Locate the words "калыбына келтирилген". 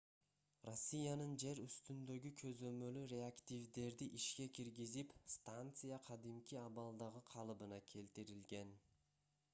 7.37-8.77